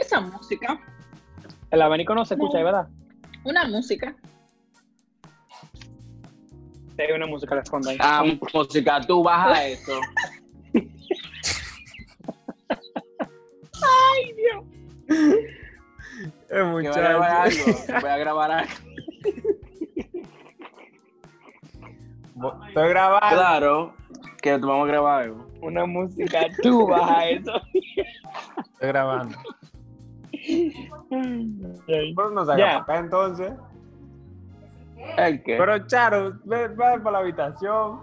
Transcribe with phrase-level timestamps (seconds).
[0.00, 0.78] Esa música.
[1.70, 2.64] El abanico no se escucha, No.
[2.64, 2.88] ¿verdad?
[3.44, 4.14] Una música.
[6.96, 7.96] Sí, Hay una música de fondo ahí.
[8.00, 10.00] Ah, música, tú baja eso.
[15.10, 17.64] Eh, Que voy a grabar muchacho.
[17.66, 18.00] algo.
[18.00, 18.72] Voy a grabar algo.
[22.68, 23.28] Estoy grabando.
[23.36, 23.94] Claro,
[24.40, 25.46] que vamos a grabar algo.
[25.60, 27.52] Una música, tú baja eso.
[27.74, 29.36] Estoy grabando.
[32.16, 32.84] Pero no salga Ya.
[32.84, 33.52] para acá entonces.
[35.16, 35.56] ¿El qué?
[35.56, 38.00] Pero Charo, ve, ve por la habitación.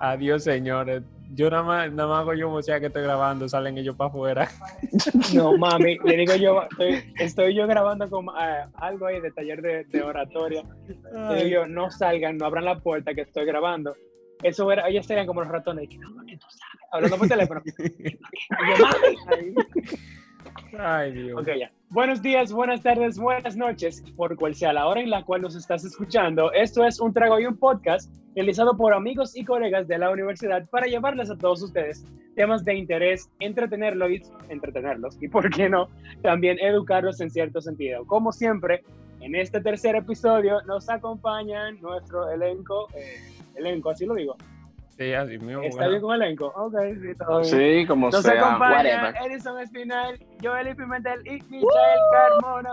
[0.00, 1.02] Adiós, señores.
[1.36, 4.08] Yo nada más, nada más hago yo o sea que estoy grabando, salen ellos para
[4.08, 4.48] afuera.
[5.34, 9.60] No, mami, le digo yo, estoy, estoy yo grabando con ah, algo ahí de taller
[9.60, 10.62] de, de oratoria.
[11.30, 13.96] Le digo yo, no salgan, no abran la puerta que estoy grabando.
[14.42, 17.62] Eso era, ellos serían como los ratones, que no, que tú sabes, hablando por teléfono.
[17.76, 19.54] Y yo, "Mami".
[20.78, 21.40] Ay, Dios.
[21.40, 21.70] Ok, ya.
[21.90, 25.54] Buenos días, buenas tardes, buenas noches, por cual sea la hora en la cual nos
[25.54, 26.52] estás escuchando.
[26.52, 30.68] Esto es Un Trago y un Podcast, realizado por amigos y colegas de la universidad
[30.70, 35.88] para llevarles a todos ustedes temas de interés, entretenerlos y, entretenerlos, y por qué no,
[36.22, 38.04] también educarlos en cierto sentido.
[38.06, 38.82] Como siempre,
[39.20, 43.20] en este tercer episodio nos acompañan nuestro elenco, eh,
[43.54, 44.36] elenco, así lo digo.
[44.96, 45.62] Sí, así mismo.
[45.62, 45.90] ¿Está bueno.
[45.90, 46.46] bien con elenco?
[46.54, 47.80] Ok, sí, todo bien.
[47.82, 48.40] Sí, como Nos sea.
[48.48, 49.32] acompaña Whatever.
[49.32, 52.70] Edison Espinal, Joel Pimentel y Michael Carmona.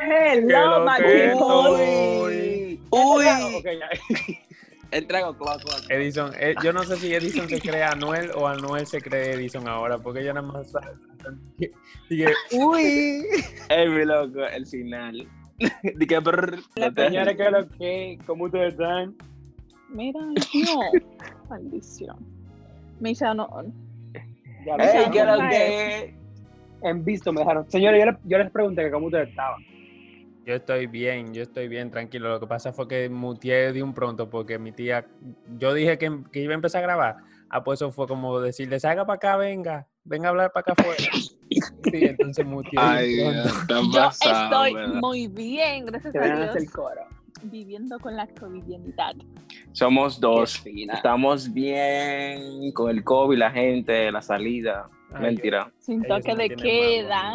[0.00, 1.34] ¿Qué Hello, que.
[1.34, 3.24] Uy, Uy.
[3.26, 4.38] uy.
[4.92, 5.90] El trago clock, clock.
[5.90, 9.66] Edison, eh, yo no sé si Edison se cree Anuel o Anuel se cree Edison
[9.66, 10.92] ahora, porque ella nada más sabe-
[12.08, 13.24] Dije, uy.
[13.68, 15.26] Ey, mi loco, el final.
[15.96, 16.58] Di que brr,
[16.94, 18.18] Señores, ¿qué es lo que?
[18.26, 19.16] ¿Cómo ustedes están?
[19.88, 20.32] Mira, no.
[21.48, 22.16] Maldición.
[23.00, 23.48] Misha, no.
[24.66, 25.10] Ya lo Ey, saben.
[25.12, 26.14] ¿qué es lo que?
[26.82, 27.70] En visto me dejaron.
[27.70, 29.62] Señores, yo, le- yo les pregunté que cómo ustedes estaban.
[30.46, 32.28] Yo estoy bien, yo estoy bien, tranquilo.
[32.28, 35.06] Lo que pasa fue que muteé de un pronto porque mi tía,
[35.58, 37.16] yo dije que, que iba a empezar a grabar.
[37.48, 40.72] Ah, pues eso fue como decirle, salga para acá, venga, venga a hablar para acá
[40.72, 41.00] afuera.
[41.90, 43.48] Sí, entonces muteé de un Ay, pronto.
[43.48, 45.00] está Yo estoy ¿verdad?
[45.00, 46.72] muy bien, gracias a hasta el Dios.
[46.74, 47.00] coro.
[47.44, 49.14] Viviendo con la covidianidad.
[49.72, 50.60] Somos dos.
[50.62, 50.84] Qué.
[50.92, 54.88] Estamos bien con el COVID, la gente, la salida.
[55.12, 55.70] Ay, Mentira.
[55.78, 57.34] Sin ellos toque no de queda.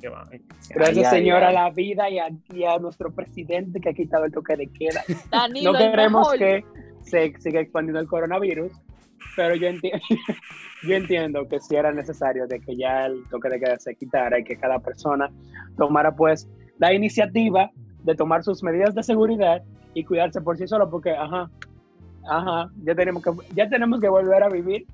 [0.00, 0.28] que van.
[0.70, 1.54] Gracias, Ay, ay, Señor, a ay.
[1.54, 5.02] la vida y a, y a nuestro presidente que ha quitado el toque de queda.
[5.30, 6.64] Danilo, No queremos que
[7.02, 8.72] se siga expandiendo el coronavirus,
[9.36, 9.90] pero yo, enti-
[10.88, 14.38] yo entiendo que si era necesario de que ya el toque de queda se quitara
[14.38, 15.30] y que cada persona
[15.76, 16.48] tomara pues
[16.78, 17.70] la iniciativa
[18.02, 19.62] de tomar sus medidas de seguridad
[19.94, 21.50] y cuidarse por sí solo, porque ajá,
[22.28, 24.86] ajá, ya tenemos que, ya tenemos que volver a vivir.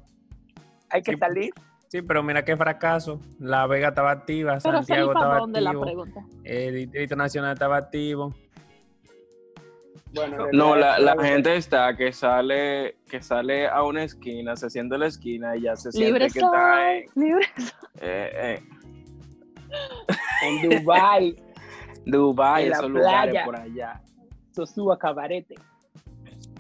[0.91, 1.19] Hay que Sí.
[1.19, 1.53] salir.
[1.89, 3.21] Sí, pero mira qué fracaso.
[3.39, 6.21] La Vega estaba activa, Pero Santiago estaba dónde la activo, pregunta.
[6.43, 8.35] el Distrito Nacional estaba activo.
[10.13, 14.71] Bueno, en No, la, la gente está que sale, que sale a una esquina, se
[14.71, 17.47] siente en la esquina y ya se siente Libre que soy, está en, libre.
[18.01, 18.63] eh, eh,
[20.43, 21.37] en Dubai,
[22.07, 23.45] Dubái, esos lugares playa.
[23.45, 24.03] por allá.
[24.53, 25.55] Sosúa Cabarete.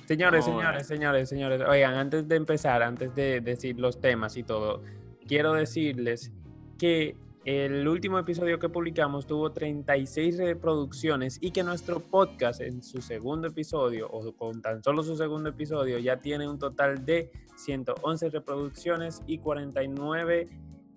[0.06, 0.84] Señores, No, señores, eh.
[0.84, 4.83] señores, señores, oigan, antes de empezar, antes de decir los temas y todo,
[5.27, 6.31] quiero decirles
[6.78, 13.03] que el último episodio que publicamos tuvo 36 reproducciones y que nuestro podcast en su
[13.03, 18.31] segundo episodio, o con tan solo su segundo episodio, ya tiene un total de 111
[18.31, 20.49] reproducciones y 49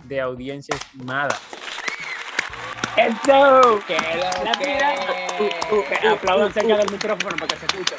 [0.08, 1.36] de audiencia estimada.
[2.98, 3.80] ¡Eso!
[3.86, 4.80] ¡Qué lo La que!
[5.40, 7.96] Uh, uh, que aplaudan cerca del micrófono para que se escuche.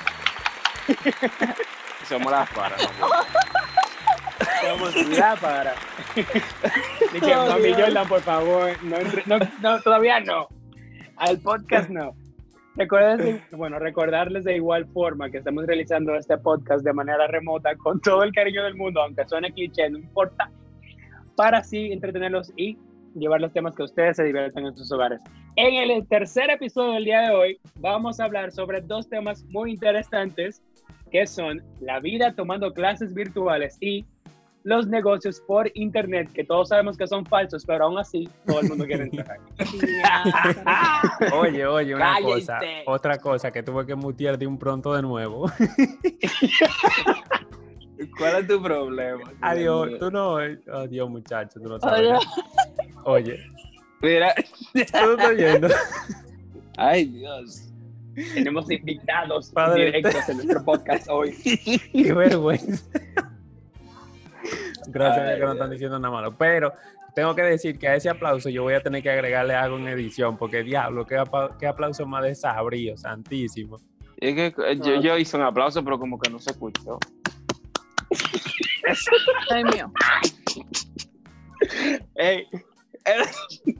[2.08, 2.80] Somos las paras.
[2.98, 3.08] ¿no?
[4.68, 5.74] Somos la para.
[7.12, 10.48] Dije, mami Jordan, por favor, no, no, no, todavía no.
[11.16, 12.16] Al podcast no.
[12.74, 18.00] Recuerden, bueno, recordarles de igual forma que estamos realizando este podcast de manera remota con
[18.00, 20.50] todo el cariño del mundo, aunque suene cliché, no importa,
[21.36, 22.78] para así entretenerlos y
[23.14, 25.20] llevar los temas que ustedes se diviertan en sus hogares.
[25.56, 29.72] En el tercer episodio del día de hoy vamos a hablar sobre dos temas muy
[29.72, 30.62] interesantes
[31.10, 34.04] que son la vida tomando clases virtuales y
[34.64, 38.68] los negocios por internet, que todos sabemos que son falsos, pero aún así todo el
[38.68, 39.38] mundo quiere entrar.
[41.32, 42.40] Oye, oye, una Cállense.
[42.40, 45.46] cosa, otra cosa que tuve que mutear de un pronto de nuevo.
[48.16, 49.24] ¿Cuál es tu problema?
[49.40, 51.80] Adiós, tú no, adiós muchacho, tú no Hola.
[51.80, 52.26] sabes.
[53.04, 53.40] Oye,
[54.00, 54.34] Mira.
[54.72, 55.68] tú estás oyendo.
[56.76, 57.64] Ay, Dios.
[58.34, 59.86] Tenemos invitados Padre.
[59.86, 61.32] directos en nuestro podcast hoy.
[61.92, 62.84] Qué vergüenza.
[64.88, 66.36] Gracias a Dios Ay, que no están diciendo nada malo.
[66.36, 66.72] Pero
[67.14, 69.88] tengo que decir que a ese aplauso yo voy a tener que agregarle algo en
[69.88, 71.16] edición, porque diablo, qué,
[71.66, 73.76] aplauso más desabrío, santísimo.
[74.16, 76.98] Es que eh, yo, yo hice un aplauso, pero como que no se escuchó.
[79.50, 79.92] Ay, mío.
[82.16, 82.46] Ey,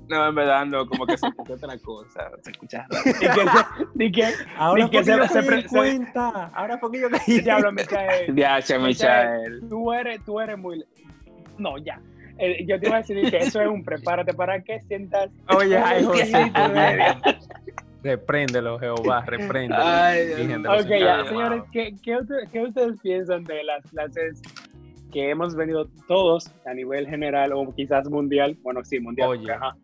[0.08, 2.30] no, en verdad no, como que se escucha otra cosa.
[2.42, 2.86] Se escucha.
[3.04, 6.50] Ni que, se- ni que, Ahora ni que porque yo se, se, se- cuenta.
[6.54, 7.40] Ahora porque yo caí.
[7.40, 8.34] Diablo, Michael.
[8.34, 9.62] Diache, Michael.
[9.69, 10.84] Tú eres, tú eres muy.
[11.58, 12.00] No, ya.
[12.38, 15.28] Eh, yo te iba a decir que eso es un prepárate para que sientas.
[15.56, 16.52] Oye, ay, José.
[18.02, 19.82] Repréndelo, Jehová, repréndelo.
[19.82, 20.32] Ay,
[20.68, 24.42] Ok, ya, señores, ¿qué, qué, usted- qué ustedes piensan de las clases
[25.12, 28.56] que hemos venido todos a nivel general o quizás mundial?
[28.62, 29.28] Bueno, sí, mundial.
[29.30, 29.76] Oye, porque, ajá,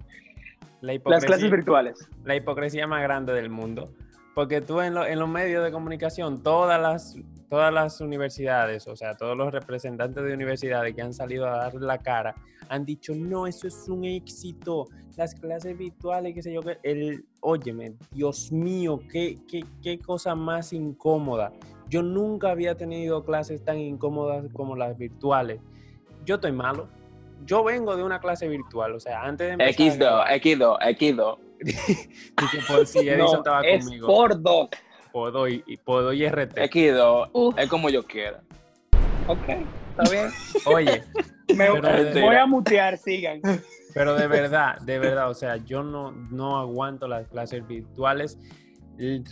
[0.81, 2.09] La las clases virtuales.
[2.25, 3.91] la hipocresía más grande del mundo.
[4.35, 7.17] Porque tú en, lo- en los medios de comunicación, todas las,
[7.49, 11.75] todas las universidades, o sea, todos los representantes de universidades que han salido a dar
[11.75, 12.35] la cara,
[12.69, 17.25] han dicho, no, eso es un éxito, las clases virtuales, qué sé yo, que el,
[17.41, 21.53] óyeme, Dios mío, qué, qué, qué cosa más incómoda.
[21.89, 25.61] Yo nunca había tenido clases tan incómodas como las virtuales.
[26.25, 26.89] Yo estoy malo.
[27.45, 30.79] Yo vengo de una clase virtual, o sea, antes de empezar a X2, grabar- X2,
[30.99, 31.39] X2.
[32.87, 34.07] Sí, Edison No, estaba es conmigo.
[34.07, 34.69] por dos.
[35.13, 36.57] Puedo y, y puedo y RT.
[36.59, 37.55] X2 Uf.
[37.59, 38.43] es como yo quiera.
[39.27, 40.31] Ok, está bien.
[40.67, 41.03] Oye,
[41.55, 43.41] Me, voy a mutear, sigan.
[43.93, 48.39] pero de verdad, de verdad, o sea, yo no, no aguanto las clases virtuales.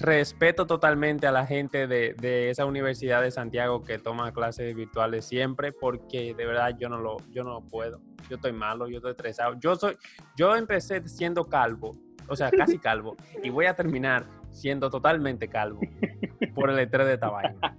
[0.00, 5.24] Respeto totalmente a la gente de, de esa universidad de Santiago que toma clases virtuales
[5.24, 8.00] siempre, porque de verdad yo no lo, yo no puedo.
[8.28, 9.54] Yo estoy malo, yo estoy estresado.
[9.60, 9.96] Yo soy,
[10.36, 11.96] yo empecé siendo calvo,
[12.28, 15.80] o sea, casi calvo, y voy a terminar siendo totalmente calvo
[16.54, 17.76] por el estrés de esta vaina.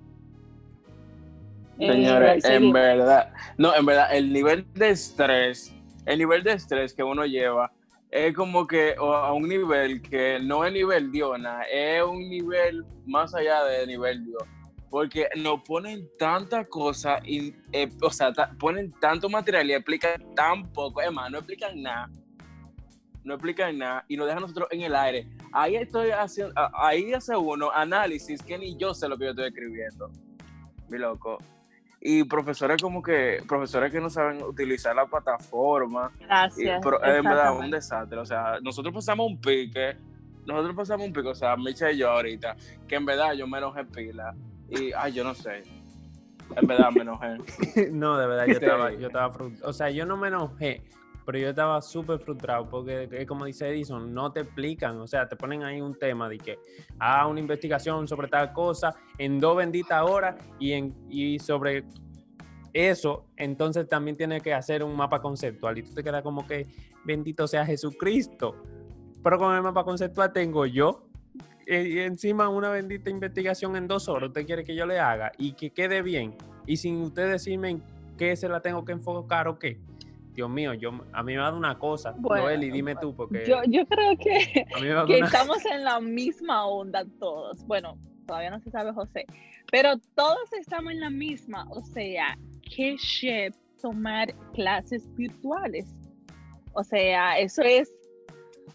[1.80, 5.74] Eh, Señores, en verdad, no, en verdad, el nivel de estrés,
[6.06, 7.72] el nivel de estrés que uno lleva
[8.12, 12.86] es como que o a un nivel que no es nivel Diona, es un nivel
[13.08, 14.44] más allá de nivel Dios.
[14.92, 20.36] Porque nos ponen tanta cosa, y, eh, o sea, ta- ponen tanto material y explican
[20.36, 21.02] tan poco.
[21.02, 22.12] Es más, no explican nada.
[23.24, 25.28] No explican nada y nos dejan nosotros en el aire.
[25.52, 29.48] Ahí estoy haciendo, ahí hace uno análisis que ni yo sé lo que yo estoy
[29.48, 30.12] escribiendo.
[30.90, 31.38] Mi loco.
[32.02, 36.12] Y profesores como que, profesores que no saben utilizar la plataforma.
[36.20, 36.82] y- Gracias.
[36.84, 38.20] pero es en verdad un desastre.
[38.20, 39.96] O sea, nosotros pasamos un pique,
[40.46, 42.58] nosotros pasamos un pique, o sea, Micha y yo ahorita,
[42.90, 44.36] que en verdad yo me enojé pila.
[44.70, 45.64] Y, ay, yo no sé.
[46.58, 47.38] En verdad me enojé.
[47.94, 48.66] No, de verdad, yo Sí.
[48.66, 49.70] estaba, yo estaba frustrado.
[49.70, 50.82] O sea, yo no me enojé,
[51.26, 55.00] pero yo estaba súper frustrado porque, como dice Edison, no te explican.
[55.00, 56.60] O sea, te ponen ahí un tema de que
[57.00, 60.74] haga una investigación sobre tal cosa en dos benditas horas y,
[61.10, 61.86] y sobre
[62.74, 65.78] eso, entonces también tienes que hacer un mapa conceptual.
[65.78, 66.68] Y tú te quedas como que,
[67.06, 68.56] bendito sea Jesucristo.
[69.24, 71.08] Pero con el mapa conceptual tengo yo.
[71.66, 75.32] eh, Y encima una bendita investigación en dos horas, usted quiere que yo le haga
[75.38, 76.36] y que quede bien
[76.66, 77.84] y sin usted decirme en
[78.18, 79.80] qué se la tengo que enfocar o qué.
[80.34, 82.14] Dios mío, yo, a mí me va a dar una cosa.
[82.18, 85.26] Bueno, Noeli, dime tú, porque Yo, yo creo que, que una...
[85.26, 87.64] estamos en la misma onda todos.
[87.66, 89.26] Bueno, todavía no se sabe José,
[89.72, 91.68] pero todos estamos en la misma.
[91.70, 92.38] O sea,
[92.76, 95.86] qué shit tomar clases virtuales.
[96.74, 97.92] O sea, eso es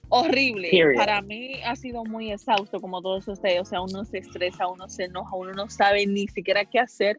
[0.08, 0.68] horrible.
[0.70, 0.96] Period.
[0.96, 3.60] Para mí ha sido muy exhausto, como todos ustedes.
[3.60, 7.18] O sea, uno se estresa, uno se enoja, uno no sabe ni siquiera qué hacer.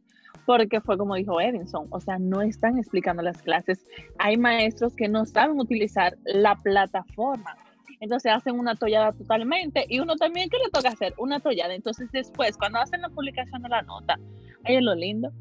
[0.49, 3.85] Porque fue como dijo Edinson, o sea, no están explicando las clases.
[4.17, 7.55] Hay maestros que no saben utilizar la plataforma.
[7.99, 11.13] Entonces hacen una tollada totalmente y uno también, ¿qué le toca hacer?
[11.19, 11.75] Una tollada.
[11.75, 14.17] Entonces después, cuando hacen la publicación de la nota,
[14.63, 15.31] ahí es lo lindo,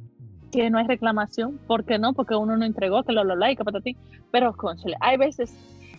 [0.53, 1.57] que no hay reclamación.
[1.67, 2.13] ¿Por qué no?
[2.13, 3.97] Porque uno no entregó, que lo lo like, para ti.
[4.31, 5.57] Pero, conchale, hay veces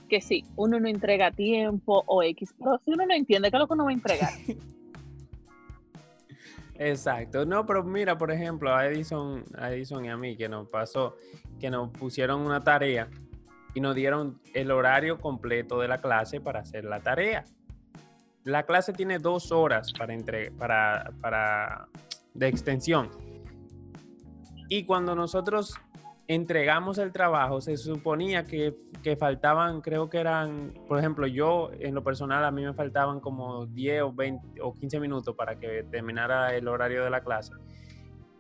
[0.08, 3.60] que sí, uno no entrega tiempo o X, pero si uno no entiende, ¿qué es
[3.60, 4.30] lo que uno va a entregar?
[6.80, 7.46] Exacto.
[7.46, 11.18] No, pero mira, por ejemplo, a Edison, a Edison y a mí, que nos pasó,
[11.60, 13.10] que nos pusieron una tarea
[13.74, 17.44] y nos dieron el horario completo de la clase para hacer la tarea.
[18.46, 21.90] La clase tiene dos horas para, entre, para, para
[22.34, 23.10] de extensión.
[24.70, 25.74] Y cuando nosotros
[26.30, 31.96] entregamos el trabajo, se suponía que, que faltaban, creo que eran, por ejemplo, yo en
[31.96, 35.86] lo personal a mí me faltaban como 10 o 20 o 15 minutos para que
[35.90, 37.54] terminara el horario de la clase.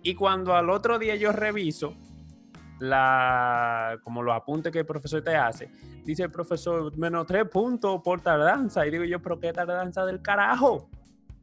[0.03, 1.96] Y cuando al otro día yo reviso
[2.77, 5.72] la, como los apuntes que el profesor te hace,
[6.03, 8.86] dice el profesor menos tres puntos por tardanza.
[8.86, 10.88] Y digo yo, pero qué tardanza del carajo.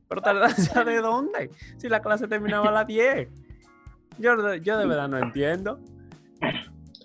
[0.08, 1.50] ¿Pero tardanza de dónde?
[1.76, 3.28] Si la clase terminaba a las 10.
[4.20, 5.80] Yo, yo de verdad no entiendo.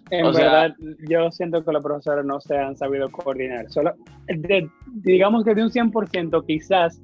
[0.09, 0.75] En O sea- verdad,
[1.07, 3.69] yo siento que los profesores no se han sabido coordinar.
[3.69, 3.93] Solo,
[4.27, 7.01] de- digamos que de un 100%, quizás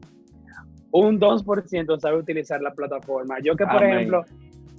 [0.91, 3.37] un 2% sabe utilizar la plataforma.
[3.41, 3.91] Yo que, por Amén.
[3.91, 4.25] ejemplo,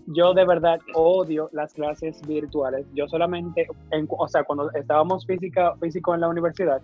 [0.09, 2.87] yo de verdad odio las clases virtuales.
[2.95, 6.81] Yo solamente, en- o sea, cuando estábamos física, físico en la universidad,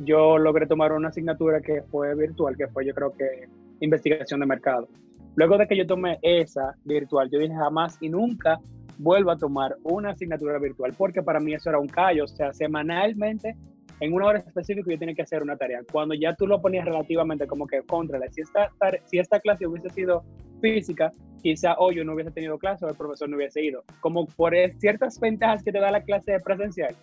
[0.00, 3.48] yo logré tomar una asignatura que fue virtual, que fue yo creo que
[3.80, 4.86] investigación de mercado.
[5.34, 8.58] Luego de que yo tomé esa virtual, yo dije jamás y nunca
[8.98, 12.52] vuelvo a tomar una asignatura virtual, porque para mí eso era un callo, o sea,
[12.52, 13.56] semanalmente,
[14.00, 15.80] en una hora específica yo tenía que hacer una tarea.
[15.90, 18.70] Cuando ya tú lo ponías relativamente como que contra, si esta,
[19.06, 20.24] si esta clase hubiese sido
[20.60, 21.10] física,
[21.42, 23.82] quizá hoy yo no hubiese tenido clase o el profesor no hubiese ido.
[24.00, 26.94] Como por ciertas ventajas que te da la clase presencial,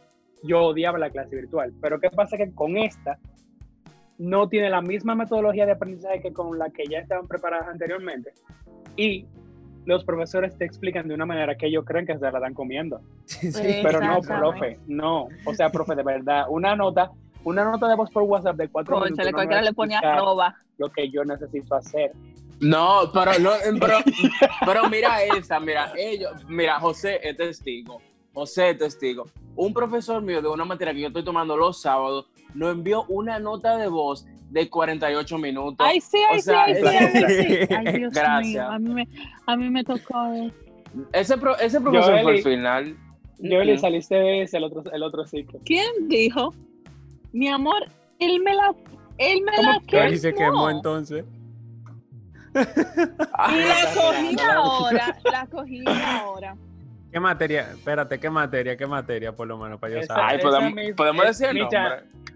[0.43, 1.73] yo odiaba la clase virtual.
[1.81, 2.37] Pero ¿qué pasa?
[2.37, 3.17] Que con esta
[4.17, 8.31] no tiene la misma metodología de aprendizaje que con la que ya estaban preparadas anteriormente.
[8.95, 9.25] Y
[9.85, 13.01] los profesores te explican de una manera que ellos creen que se la están comiendo.
[13.25, 13.79] Sí, sí.
[13.83, 15.27] Pero no, profe, no.
[15.45, 17.11] O sea, profe, de verdad, una nota,
[17.43, 19.99] una nota de voz por WhatsApp de cuatro Concha, minutos no cualquiera a le ponía
[19.99, 20.55] arroba.
[20.77, 22.11] lo que yo necesito hacer.
[22.59, 23.97] No, pero, no, pero,
[24.65, 28.01] pero mira esta, mira, ellos, mira, José es testigo,
[28.33, 29.25] José es testigo.
[29.57, 33.39] Un profesor mío de una materia que yo estoy tomando los sábados nos envió una
[33.39, 34.25] nota de voz
[34.55, 35.85] de 48 minutos.
[35.85, 37.73] Ay, sí, ay, O sea, sí, ay, sí, ay, sí.
[37.75, 38.43] Ay, Dios Gracias.
[38.45, 39.07] mío, a mí me,
[39.45, 40.33] a mí me tocó.
[40.33, 40.49] eh.
[41.11, 42.37] Ese, pro- ese profesor fue Joeli.
[42.37, 42.97] el final.
[43.39, 43.81] Yo le Ujú.
[43.81, 45.59] saliste de ese, el otro, el otro ciclo.
[45.65, 46.53] ¿Quién dijo?
[47.33, 47.83] Mi amor,
[48.19, 48.73] él me la,
[49.17, 49.99] él me ¿Cómo la que?
[50.05, 50.69] Eli se quemó quemó.
[50.69, 51.25] entonces.
[52.55, 56.55] Y la cogí ahora, la cogí ahora.
[57.11, 57.71] ¿Qué materia?
[57.71, 58.77] Espérate, ¿qué materia?
[58.77, 60.23] ¿qué materia por lo menos para yo saber?
[60.25, 61.41] Ay, podemos, podemos es-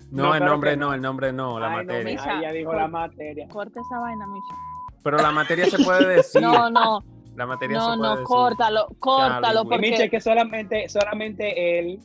[0.10, 0.18] decir.
[0.18, 0.94] No, no, el claro nombre que no, no.
[0.94, 2.42] el nombre no, la Ay, no, materia.
[2.42, 3.48] Ya dijo la materia.
[3.48, 4.56] Corta esa vaina, Micha.
[5.04, 6.42] Pero la materia se puede decir.
[6.42, 7.04] No, no,
[7.36, 8.26] La materia no, se puede no, decir.
[8.26, 10.10] córtalo, córtalo, porque...
[10.10, 12.00] que solamente, solamente él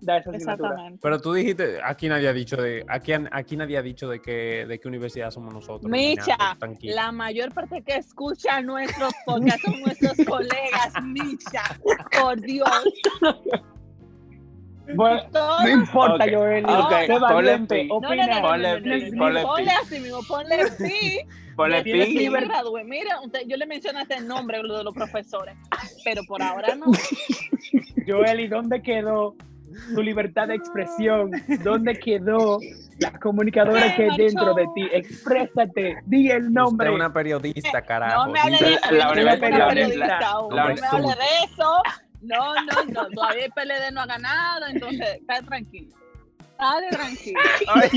[0.00, 0.68] da esa asignatura.
[0.68, 0.98] Exactamente.
[1.02, 4.66] Pero tú dijiste, aquí nadie ha dicho de, aquí, aquí nadie ha dicho de que,
[4.66, 5.90] de qué universidad somos nosotros.
[5.90, 6.56] Micha, nada.
[6.82, 11.62] La mayor parte que escucha nuestros podcasts son nuestros colegas, Micha.
[12.18, 12.68] Por Dios.
[14.94, 15.22] Bueno,
[15.62, 16.64] no importa, Ok, Joel.
[16.66, 18.40] ok, sé ponle valiente, opina.
[18.42, 19.10] Ponle pi,
[19.42, 21.20] ponle así mismo, ponle pi.
[21.56, 22.28] Ponle pi.
[22.30, 22.84] me gradué.
[22.84, 25.56] Mira, usted- yo le mencionaste el nombre lo de los profesores,
[26.04, 26.86] pero por ahora no.
[28.06, 29.34] Joel, ¿y dónde quedó
[29.94, 31.30] tu libertad de expresión?
[31.62, 32.58] ¿Dónde quedó
[32.98, 34.88] la comunicadora que hay dentro de ti?
[34.92, 36.88] Exprésate, di el Usted nombre.
[36.88, 38.26] es una periodista, carajo.
[38.26, 38.90] No me hable de eso.
[38.90, 39.36] La la la
[40.50, 41.82] No me hable de eso.
[42.22, 43.08] No, no, no.
[43.08, 45.94] Todavía el PLD no ha ganado, entonces, está tranquilo.
[46.58, 47.40] Dale tranquilo.
[47.74, 47.90] Ay,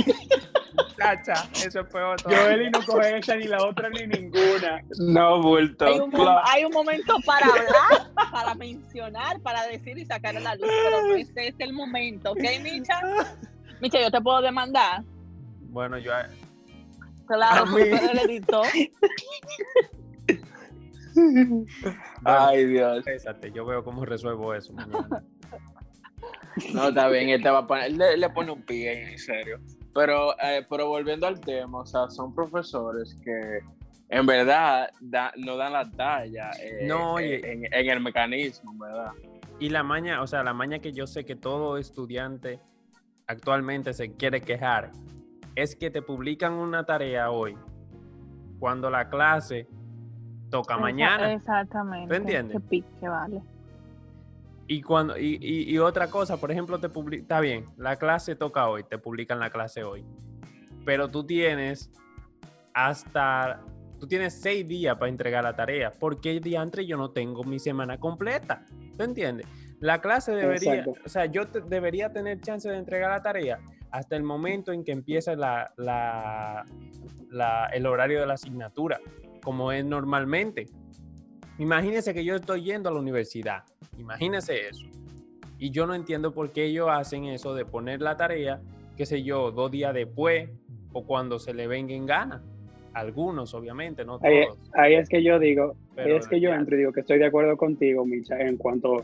[0.98, 2.30] chacha, eso fue otro.
[2.34, 4.82] Joel y no coge esa ni la otra ni ninguna.
[5.00, 5.86] No, bulto.
[5.86, 10.40] Hay un, mo- hay un momento para hablar, para mencionar, para decir y sacar a
[10.40, 13.02] la luz, pero no este es el momento, ¿ok, Micha?
[13.82, 15.04] Micha, yo te puedo demandar.
[15.64, 16.14] Bueno, yo.
[17.28, 17.90] Claro, A porque mí.
[17.90, 18.68] tú eres el editor.
[22.26, 23.04] Ay, Dios.
[23.06, 25.24] Pésate, yo veo cómo resuelvo eso mañana.
[26.74, 29.18] No, está bien, él te va a poner, él le, le pone un pie, en
[29.18, 29.60] serio.
[29.94, 33.60] Pero, eh, pero volviendo al tema, o sea, son profesores que
[34.10, 39.12] en verdad da- no dan la talla eh, No, en, en el mecanismo, ¿verdad?
[39.60, 42.60] Y la maña, o sea, la maña que yo sé que todo estudiante
[43.28, 44.92] actualmente se quiere quejar
[45.56, 47.56] es que te publican una tarea hoy
[48.60, 49.68] cuando la clase
[50.54, 51.34] toca mañana.
[51.34, 52.08] Exactamente.
[52.08, 52.54] ¿Tú entiendes?
[52.56, 53.42] Qué pique, vale.
[54.68, 58.36] Y cuando y, y- y otra cosa, por ejemplo, te publi- está bien, la clase
[58.36, 60.06] toca hoy, te publican la clase hoy.
[60.86, 61.90] Pero tú tienes
[62.74, 63.62] hasta
[64.00, 65.92] tú tienes seis días para entregar la tarea.
[66.00, 68.66] porque diantre yo no tengo mi semana completa?
[68.98, 69.48] ¿Te entiendes?
[69.80, 71.00] La clase debería, Exacto.
[71.06, 73.60] o sea, yo te- debería tener chance de entregar la tarea
[73.92, 76.66] hasta el momento en que empieza la, la-
[77.30, 79.00] la- el horario de la asignatura,
[79.44, 80.68] como es normalmente.
[81.60, 83.64] Imagínense que yo estoy yendo a la universidad.
[83.98, 84.88] Imagínense eso.
[85.60, 88.62] Y yo no entiendo por qué ellos hacen eso de poner la tarea,
[88.98, 90.50] qué sé yo, dos días después
[90.94, 92.44] o cuando se le venga en gana.
[92.94, 94.58] Algunos, obviamente, no todos.
[94.74, 97.26] ahí es que yo digo, ahí es que yo entro y digo que estoy de
[97.26, 99.04] acuerdo contigo, Micha, en cuanto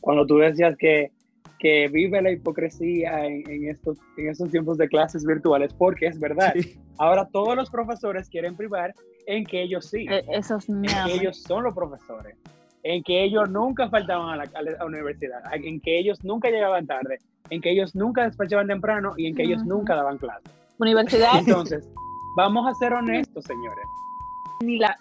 [0.00, 1.10] cuando tú decías que,
[1.58, 6.20] que vive la hipocresía en, en estos, en estos tiempos de clases virtuales, porque es
[6.20, 6.52] verdad.
[6.54, 6.78] Sí.
[6.98, 8.94] Ahora todos los profesores quieren privar
[9.36, 12.36] en que ellos sí, Eh, Esos en que ellos son los profesores,
[12.82, 16.86] en que ellos nunca faltaban a la, a la universidad, en que ellos nunca llegaban
[16.86, 17.18] tarde,
[17.50, 20.50] en que ellos nunca despachaban temprano y en que ellos nunca daban clases.
[20.78, 21.88] Universidad Entonces,
[22.36, 23.84] vamos a ser honestos, señores.
[24.62, 24.96] ni la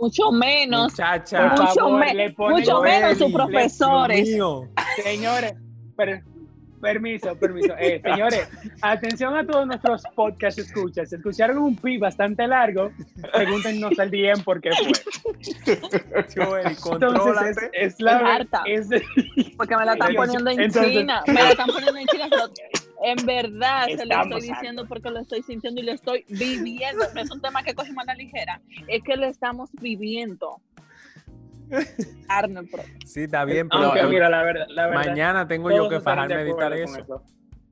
[0.00, 1.50] mucho menos, Muchacha.
[1.50, 4.28] Mucho, favor, me- le ponen- mucho menos sus profesores.
[5.02, 5.54] Señores,
[5.96, 6.24] per-
[6.82, 7.74] permiso, permiso.
[7.78, 8.48] Eh, señores,
[8.82, 11.08] atención a todos nuestros podcast escuchas.
[11.08, 12.90] Si escucharon un pi bastante largo,
[13.32, 15.74] pregúntenos al DM por qué fue.
[16.34, 18.62] Joel, Entonces, es, es la harta.
[18.66, 18.88] es-
[19.56, 21.22] Porque me la están poniendo en entonces- China.
[21.26, 22.48] Me la están poniendo en China, pero
[23.04, 27.04] en verdad se lo estoy diciendo porque lo estoy sintiendo y lo estoy viviendo.
[27.14, 30.60] No es un tema que cogimos a la ligera, es que lo estamos viviendo.
[32.28, 35.88] Arnold, pero Sí, está bien, pero aunque mira, la verdad, la verdad mañana tengo yo
[35.88, 37.22] que fajarme a editar acuerdo con eso.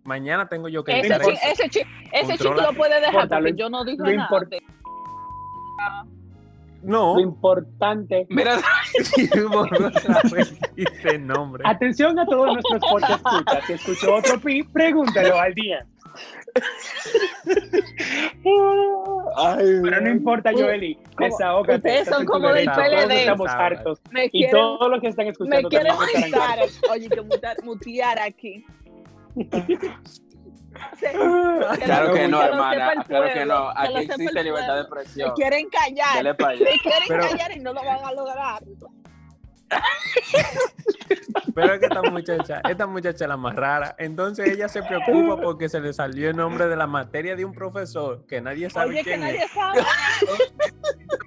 [0.04, 1.30] Mañana tengo yo que ese, editar eso.
[1.52, 4.28] ese, chi- ese chico lo puede dejar porque yo no dije nada.
[6.83, 8.26] No, Lo importante.
[8.30, 8.57] Mira,
[9.52, 11.62] por otra vez dice nombre.
[11.66, 13.64] Atención a todos nuestros podcast escuchas.
[13.66, 15.87] Si escuchó otro pi, pregúntelo al día.
[19.83, 20.99] Pero no importa, Joeli.
[21.19, 21.77] Desahógate.
[21.77, 23.21] Ustedes son como del PLD.
[23.21, 24.01] Estamos hartos.
[24.11, 26.51] Me Y quieren, todos los que están me escuchando quieren estarán mutear.
[26.59, 26.81] hartos.
[26.91, 28.65] Oye, que mutar, mutear aquí.
[31.85, 33.05] claro que no, que lo hermana.
[33.07, 33.69] Claro que no.
[33.77, 34.95] Aquí existe libertad de pueblo.
[34.97, 35.33] Me expresión.
[35.35, 36.25] quieren callar.
[36.25, 36.35] Me
[36.79, 38.63] quieren Pero- callar y no lo van a lograr.
[41.55, 43.95] Pero es que esta muchacha, esta muchacha es la más rara.
[43.99, 47.53] Entonces ella se preocupa porque se le salió el nombre de la materia de un
[47.53, 49.50] profesor que nadie sabe Oye, que quién nadie es.
[49.50, 49.81] sabe.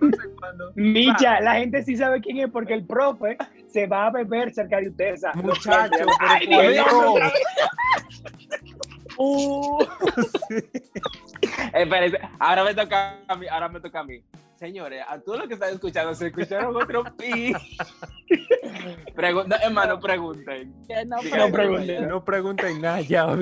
[0.01, 4.11] Entonces, cuando- Micha, la gente sí sabe quién es porque el profe se va a
[4.11, 5.19] beber cerca de ustedes.
[5.19, 6.47] esa- Muchacho, pero Ay,
[9.17, 9.83] Uh,
[11.73, 14.23] Espérense, ahora me toca a mí, ahora me toca a mí.
[14.55, 17.53] Señores, a todos los que están escuchando, se escucharon otro pi.
[19.15, 20.73] Pregunta, hermano, pregunten.
[20.87, 22.07] Que no, Sí, no pregunten.
[22.07, 23.27] No pregunten nada, ya.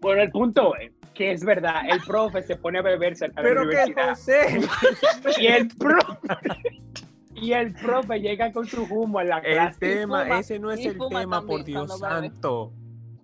[0.00, 3.54] Bueno, el punto es que es verdad, el profe se pone a beber cerca de
[3.54, 4.08] la Pero que universidad.
[4.08, 4.60] José,
[5.38, 6.18] Y el profe,
[7.36, 9.78] y el profe llega con su humo en la el clase.
[9.78, 12.72] tema, fuma, ese no es el tema, por Dios santo.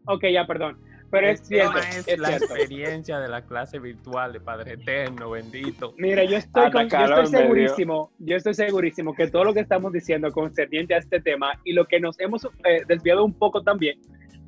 [0.09, 0.79] Ok, ya, perdón.
[1.11, 2.55] Pero el es cierto, es, es la cierto.
[2.55, 5.95] experiencia de la clase virtual de Padre Eterno, bendito.
[5.97, 9.61] Mira, yo estoy, Hasta con- yo estoy segurísimo, yo estoy segurísimo que todo lo que
[9.61, 13.63] estamos diciendo concerniente a este tema y lo que nos hemos eh, desviado un poco
[13.63, 13.99] también,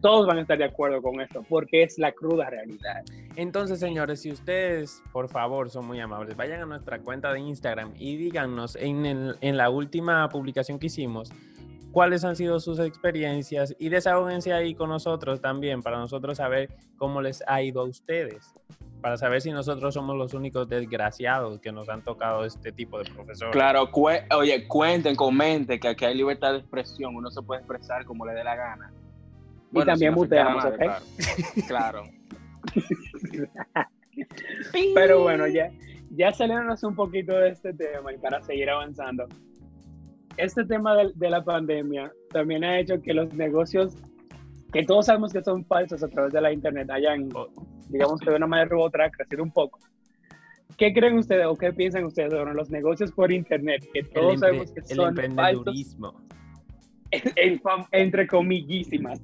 [0.03, 3.05] todos van a estar de acuerdo con esto, porque es la cruda realidad.
[3.37, 7.93] Entonces, señores, si ustedes, por favor, son muy amables, vayan a nuestra cuenta de Instagram
[7.99, 11.31] y díganos en, el- en la última publicación que hicimos
[11.93, 17.21] cuáles han sido sus experiencias y desahóguense ahí con nosotros también para nosotros saber cómo
[17.21, 18.53] les ha ido a ustedes,
[19.01, 23.11] para saber si nosotros somos los únicos desgraciados que nos han tocado este tipo de
[23.11, 23.53] profesores.
[23.53, 28.05] Claro, cue- oye, cuenten, comenten que aquí hay libertad de expresión, uno se puede expresar
[28.05, 28.93] como le dé la gana.
[29.73, 30.91] Y también a muteamos, nadie,
[31.69, 32.03] Claro.
[34.73, 34.93] Pi.
[34.95, 35.71] Pero bueno, ya,
[36.11, 39.27] ya saliéndonos un poquito de este tema y para seguir avanzando,
[40.45, 43.95] este tema de, de la pandemia también ha hecho que los negocios
[44.73, 47.49] que todos sabemos que son falsos a través de la internet hayan, Oh.
[47.89, 49.79] digamos que de una manera u otra, crecido un poco.
[50.77, 54.35] ¿Qué creen ustedes o qué piensan ustedes sobre los negocios por internet que El, todos
[54.35, 56.15] empre- sabemos que el son falsos, emprendedurismo.
[57.11, 59.21] en fam- entre comillísimas?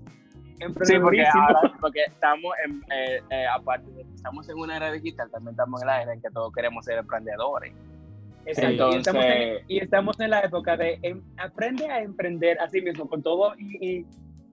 [0.84, 4.90] Sí, porque ahora, porque estamos en, eh, eh, aparte de que estamos en una era
[4.90, 7.74] digital, también estamos en la era en que todos queremos ser emprendedores.
[8.46, 12.60] Exacto, Entonces- y, estamos en, y estamos en la época de em- aprende a emprender
[12.60, 14.06] a sí mismo con todo y, y,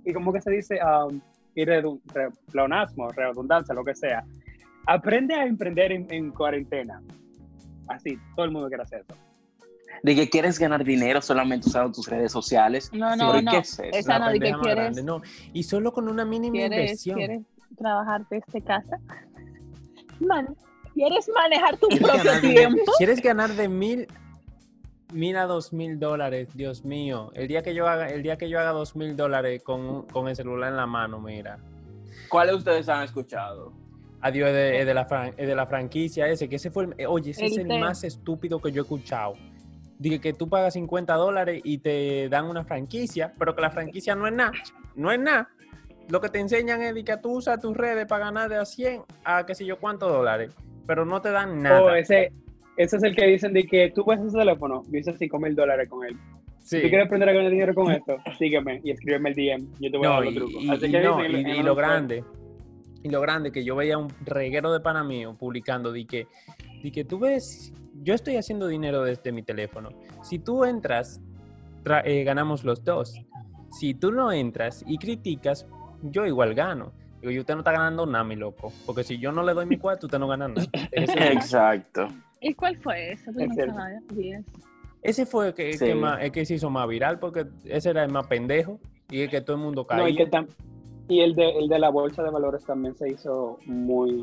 [0.06, 1.22] y como que se dice, um,
[1.56, 4.24] y redu- re- pleonasmo, redundancia, lo que sea.
[4.88, 7.02] Aprende a emprender en, en cuarentena.
[7.88, 9.18] Así, todo el mundo quiere hacer eso.
[10.02, 12.90] De que quieres ganar dinero solamente usando tus redes sociales.
[12.92, 13.52] No, no, ¿pero no.
[13.52, 13.84] ¿Qué es eso?
[13.94, 15.22] Esa no, de que quieres, grande, no.
[15.54, 17.16] Y solo con una mínima quieres, inversión.
[17.18, 17.42] quieres
[17.78, 18.98] trabajar desde casa.
[20.20, 20.56] Man,
[20.94, 22.92] ¿quieres manejar tu ¿Quieres propio ganar, tiempo?
[22.98, 24.08] ¿Quieres ganar de mil,
[25.12, 26.50] mil a dos mil dólares?
[26.54, 27.32] Dios mío.
[27.36, 30.28] El día que yo haga, el día que yo haga dos mil dólares con, con
[30.28, 31.58] el celular en la mano, mira.
[32.30, 33.74] ¿Cuáles ustedes han escuchado?
[34.22, 36.86] Adiós es de, es de la, fran- es de la franquicia ese, que ese fue
[36.86, 39.34] el, eh, oye, ese es El más estúpido que yo he escuchado.
[40.00, 44.16] Dije que tú pagas 50 dólares y te dan una franquicia, pero que la franquicia
[44.16, 44.52] no es nada.
[44.96, 45.50] No es nada.
[46.10, 48.66] Lo que te enseñan es de que tú usas tus redes para ganar de a
[48.66, 50.54] 100 a qué sé yo cuántos dólares,
[50.86, 51.82] pero no te dan nada.
[51.84, 52.32] O ese,
[52.78, 55.88] ese es el que dicen de que tú ves ese teléfono, dices 5 mil dólares
[55.90, 56.16] con él.
[56.60, 56.78] Sí.
[56.78, 59.68] Si tú quieres aprender a ganar dinero con esto, sígueme y escríbeme el DM.
[59.80, 60.64] Yo te voy a dar los trucos.
[60.64, 62.24] y- Así y que no, dicen y- lo grande,
[63.04, 66.28] y lo grande que yo veía un reguero de pana mío publicando de que,
[66.82, 69.90] de que tú ves, yo estoy haciendo dinero desde mi teléfono.
[70.24, 71.22] Si tú entras,
[71.84, 73.14] tra- eh, ganamos los dos.
[73.72, 75.68] Si tú no entras y criticas,
[76.02, 76.94] yo igual gano.
[77.24, 78.74] Digo, y usted no está ganando nada, mi loco.
[78.86, 80.68] Porque si yo no le doy mi cuarto, usted no gana nada.
[80.92, 82.10] Exacto.
[82.42, 83.32] ¿Y cuál fue ese?
[83.32, 84.08] Pues Es.
[84.18, 84.46] Diez.
[85.02, 85.86] Ese fue el que, Sí.
[85.86, 88.78] que más- el que se hizo más viral porque ese era el más pendejo
[89.10, 90.04] y el que todo el mundo caía.
[90.04, 90.48] No, y, que tam-
[91.08, 94.22] y el, de, el de la bolsa de valores también se hizo muy,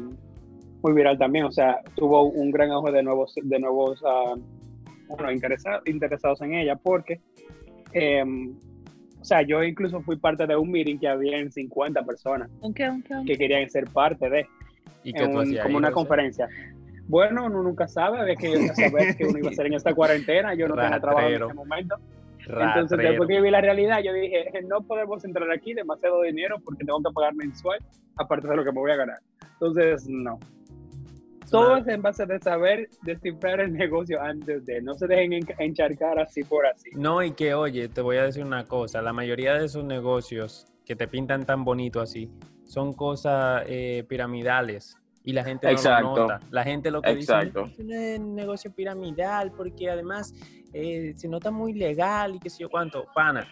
[0.82, 1.46] muy viral también.
[1.46, 4.34] O sea, tuvo un gran auge de nuevos, de nuevos ah,
[5.08, 7.20] bueno, interesa- interesados en ella porque,
[7.92, 8.54] em,
[9.20, 12.50] o sea, yo incluso fui parte de un meeting que había en 50 personas
[13.26, 14.46] que querían ser parte de,
[15.04, 15.94] ¿Y que un- hacías como ahí, una José?
[15.94, 16.48] conferencia.
[17.06, 19.94] Bueno, uno nunca sabe, había que yo saber que uno iba a hacer en esta
[19.94, 21.96] cuarentena, yo no tenía trabajo en ese momento.
[22.38, 23.08] Entonces, Ratrero.
[23.10, 26.98] después que vi la realidad, yo dije, no podemos entrar aquí demasiado dinero porque tengo
[27.02, 27.78] que pagar mensual,
[28.16, 29.18] aparte de lo que me voy a ganar.
[29.54, 30.38] Entonces, no.
[31.50, 35.46] Todo es en base de saber descifrar el negocio antes de, no se dejen en-
[35.58, 36.90] encharcar así por así.
[36.94, 40.66] No, y que oye, te voy a decir una cosa, la mayoría de esos negocios
[40.84, 42.30] que te pintan tan bonito así
[42.64, 46.08] son cosas eh, piramidales y la gente no Exacto.
[46.16, 46.40] lo nota.
[46.50, 47.64] La gente lo que Exacto.
[47.64, 50.32] dice "No, no es un negocio piramidal porque además
[50.72, 53.06] eh, se nota muy legal y qué sé yo cuánto.
[53.14, 53.46] Pana,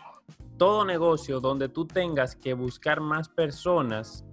[0.57, 4.25] todo negocio donde tú tengas que buscar más personas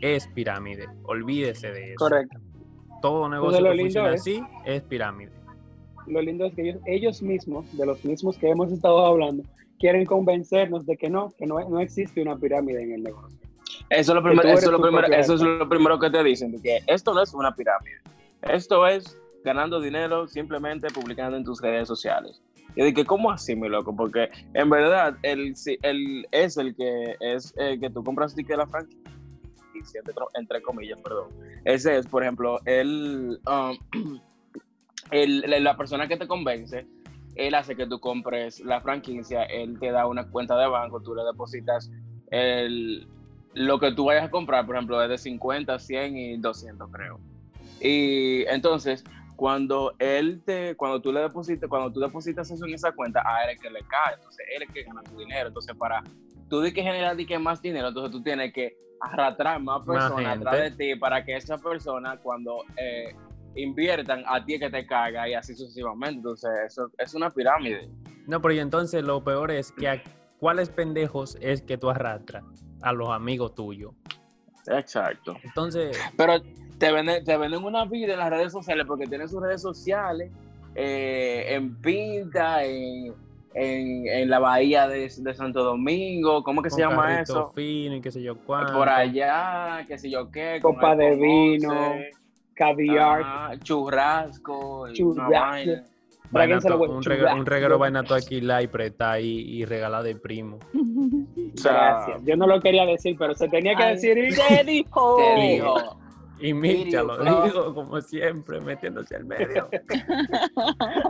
[0.00, 0.88] es pirámide.
[1.04, 1.96] Olvídese de eso.
[1.98, 2.38] Correcto.
[3.08, 5.30] Todo negocio lo que lindo funciona es- así es pirámide.
[6.06, 9.42] Lo lindo es que ellos, ellos mismos, de los mismos que hemos estado hablando,
[9.78, 13.38] quieren convencernos de que no, que no, no existe una pirámide en el negocio.
[13.90, 16.62] Eso es lo primero, eso lo primero, eso es lo primero que te dicen, de
[16.62, 17.96] que esto no es una pirámide.
[18.42, 22.42] Esto es ganando dinero simplemente publicando en tus redes sociales.
[22.76, 23.94] Y de que, ¿cómo así, mi loco?
[23.94, 28.52] Porque en verdad, el, si- el, es el que es el que tú compras ticket
[28.52, 29.00] de la franquicia,
[30.34, 31.28] entre, comillas, perdón.
[31.64, 33.76] Ese es, por ejemplo, el, um,
[35.10, 36.86] el- la- la persona que te convence,
[37.36, 41.14] él hace que tú compres la franquicia, él te da una cuenta de banco, tú
[41.14, 41.90] le depositas
[42.30, 43.06] el,
[43.54, 47.20] lo que tú vayas a comprar, por ejemplo, es de 50, 100 y 200, creo.
[47.80, 49.04] Y entonces,
[49.36, 53.44] cuando él te, cuando tú le depositas, cuando tú depositas eso en esa cuenta, a
[53.44, 55.48] él es que le cae, entonces él es que gana tu dinero.
[55.48, 56.02] Entonces, para
[56.48, 58.76] tú de que generar de que más dinero, entonces tú tienes que
[59.12, 63.14] arrastrar más personas atrás de ti para que esa persona, cuando eh,
[63.54, 66.16] inviertan, a ti es que te caiga y así sucesivamente.
[66.16, 67.88] Entonces, eso es una pirámide.
[68.26, 70.02] No, pero y entonces lo peor es que a
[70.38, 72.44] cuáles pendejos es que tú arrastras
[72.82, 73.94] a los amigos tuyos.
[74.66, 75.36] Exacto.
[75.42, 76.40] Entonces, Pero
[76.78, 80.30] te venden, te venden una vida en las redes sociales porque tienen sus redes sociales
[80.74, 83.14] eh, en Pinta, en,
[83.54, 87.52] en, en la bahía de, de Santo Domingo, ¿cómo que se con llama carrito eso?
[87.54, 88.72] fino y qué sé yo cuánto.
[88.74, 90.58] Por allá, qué sé yo qué.
[90.60, 92.10] Copa de vino, 11,
[92.54, 95.28] Caviar, ah, churrasco, Churrasco.
[95.28, 95.84] una vaina.
[96.30, 99.26] Vaina Tráiganselo, to- güey, un, reguero, un reguero vaina todo aquí la y preta y,
[99.28, 100.58] y regalada de primo.
[101.62, 102.20] Gracias.
[102.24, 103.94] Yo no lo quería decir, pero se tenía que Ay.
[103.94, 104.18] decir.
[104.18, 105.16] y- ¿Qué dijo?
[105.16, 105.60] te Sí.
[106.40, 109.68] Y Micha lo digo como siempre, metiéndose al medio.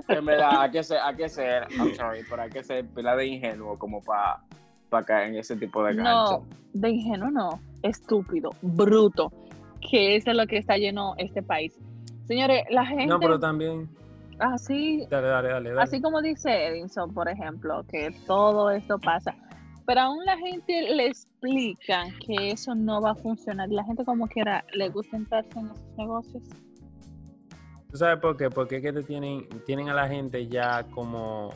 [0.08, 3.16] en verdad, hay que ser, hay que ser, I'm sorry, pero hay que ser pila
[3.16, 4.40] de ingenuo como para
[5.06, 6.44] caer en ese tipo de gancho.
[6.44, 9.32] No, de ingenuo no, estúpido, bruto,
[9.90, 11.78] que eso es lo que está lleno este país.
[12.26, 13.88] Señores, la gente, No, pero también.
[14.38, 15.70] así, Dale, dale, dale.
[15.70, 15.82] dale.
[15.82, 19.34] así como dice Edinson, por ejemplo, que todo esto pasa,
[19.86, 24.26] pero aún la gente le explica que eso no va a funcionar la gente como
[24.26, 26.42] quiera le gusta entrarse en esos negocios.
[27.90, 28.50] ¿Tú sabes por qué?
[28.50, 31.50] Porque es que te tienen, tienen a la gente ya como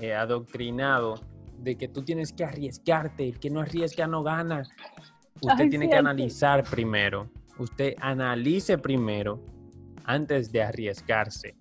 [0.00, 1.14] eh, adoctrinado
[1.58, 4.62] de que tú tienes que arriesgarte, el que no arriesga no gana.
[5.40, 5.98] Usted Ay, tiene sí, que sí.
[5.98, 7.30] analizar primero.
[7.58, 9.40] Usted analice primero
[10.04, 11.59] antes de arriesgarse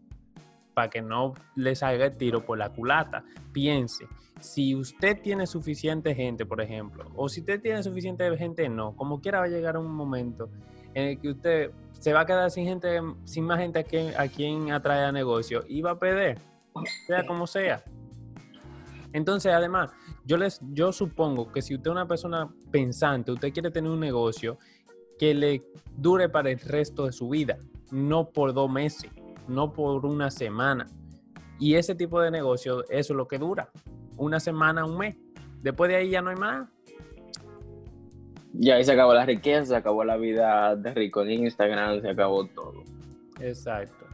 [0.79, 3.25] para que no le salga el tiro por la culata.
[3.51, 4.07] Piense,
[4.39, 9.19] si usted tiene suficiente gente, por ejemplo, o si usted tiene suficiente gente, no, como
[9.19, 10.49] quiera va a llegar un momento
[10.93, 14.13] en el que usted se va a quedar sin gente, sin más gente a quien,
[14.17, 16.39] a quien atrae a negocio y va a perder,
[17.05, 17.83] sea como sea.
[19.11, 19.91] Entonces, además,
[20.23, 23.99] yo les, yo supongo que si usted es una persona pensante, usted quiere tener un
[23.99, 24.57] negocio
[25.19, 25.61] que le
[25.97, 27.57] dure para el resto de su vida,
[27.91, 29.11] no por dos meses,
[29.49, 30.87] no por una semana.
[31.59, 33.69] Y ese tipo de negocio, eso es lo que dura,
[34.17, 35.15] una semana, un mes.
[35.61, 36.67] Después de ahí ya no hay más.
[38.53, 42.09] Ya ahí se acabó la riqueza, se acabó la vida de rico en Instagram, se
[42.09, 42.83] acabó todo.
[43.39, 44.05] Exacto.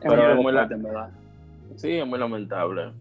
[0.00, 1.10] Es Pero muy es muy fuerte, la- en verdad.
[1.76, 2.92] Sí, es muy lamentable.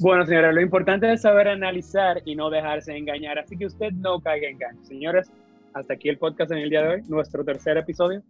[0.00, 3.38] Bueno, señores, lo importante es saber analizar y no dejarse engañar.
[3.38, 4.84] Así que usted no caiga en engaño.
[4.84, 5.30] Señores,
[5.74, 8.22] hasta aquí el podcast en el día de hoy, nuestro tercer episodio.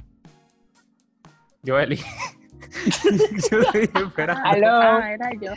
[1.65, 1.97] Joeli.
[3.51, 4.43] yo estoy esperando.
[4.45, 4.67] Aló.
[4.69, 5.53] Ah, era yo.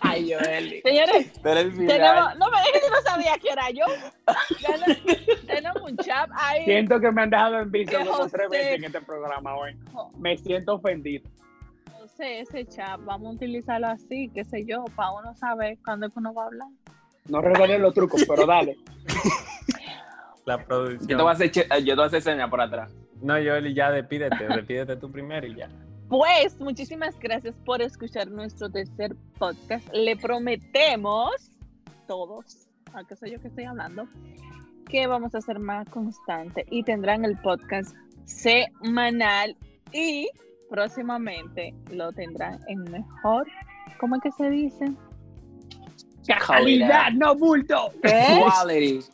[0.00, 0.82] Ay, Joeli.
[0.82, 3.86] Señores, tenemos, no me dejes que no sabía que era yo.
[5.46, 6.64] Tenemos un chat ahí.
[6.64, 9.74] Siento que me han dejado en visto como tres veces en este programa hoy.
[10.18, 11.28] Me siento ofendido.
[11.98, 16.06] No sé, ese chat, vamos a utilizarlo así, qué sé yo, para uno saber cuándo
[16.06, 16.68] es que uno va a hablar.
[17.26, 18.76] No recuerdo los trucos, pero dale.
[20.44, 21.08] La Yo producción.
[21.08, 22.92] te voy a hacer, che- yo te voy a hacer señas por atrás.
[23.24, 25.68] No, Yoli, ya despídete, despídete tú primero y ya.
[26.10, 29.88] Pues muchísimas gracias por escuchar nuestro tercer podcast.
[29.94, 31.50] Le prometemos,
[32.06, 34.06] todos, a qué sé yo que estoy hablando,
[34.90, 39.56] que vamos a ser más constante y tendrán el podcast semanal
[39.90, 40.28] y
[40.68, 43.46] próximamente lo tendrán en mejor,
[43.98, 44.92] ¿cómo es que se dice?
[46.46, 47.90] Calidad, no bulto.
[48.02, 48.38] ¿Qué?
[48.38, 49.13] Quality.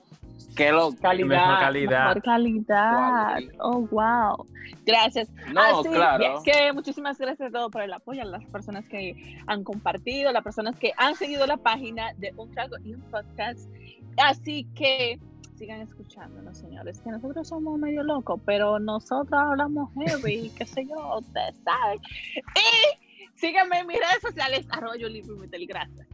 [0.61, 0.91] Que lo.
[0.91, 1.59] Mejor Calidad.
[1.59, 2.09] calidad.
[2.09, 3.39] Mejor calidad.
[3.61, 4.47] Oh, wow.
[4.85, 5.31] Gracias.
[5.55, 6.37] No, Así claro.
[6.37, 10.31] es que muchísimas gracias a todos por el apoyo, a las personas que han compartido,
[10.33, 13.71] las personas que han seguido la página de Un Trago y un Podcast.
[14.19, 15.19] Así que
[15.57, 21.19] sigan escuchándonos, señores, que nosotros somos medio locos, pero nosotros hablamos heavy, qué sé yo,
[21.21, 22.01] ustedes saben.
[22.37, 26.07] Y síganme en mis redes sociales, arroyo libre gracias.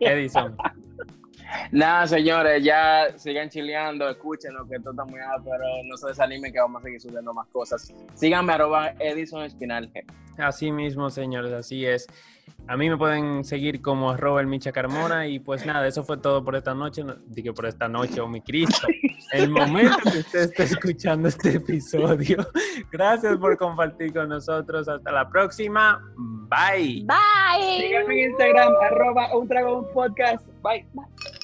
[0.00, 0.56] Edison.
[1.70, 6.52] Nada, señores, ya sigan chileando, escúchenos, que esto está muy alto, pero no se desanimen
[6.52, 7.92] que vamos a seguir subiendo más cosas.
[8.14, 9.90] Síganme, arroba Edison Espinal.
[10.38, 12.06] Así mismo, señores, así es.
[12.68, 16.18] A mí me pueden seguir como arroba el Micha Carmona y pues nada, eso fue
[16.18, 17.04] todo por esta noche.
[17.04, 18.86] No, Digo por esta noche, oh mi Cristo.
[19.32, 22.38] El momento que usted esté escuchando este episodio.
[22.90, 24.88] Gracias por compartir con nosotros.
[24.88, 26.00] Hasta la próxima.
[26.16, 27.04] Bye.
[27.06, 27.80] Bye.
[27.80, 30.46] Síganme en Instagram, arroba un trago un podcast.
[30.62, 30.86] Bye.
[30.92, 31.35] Bye.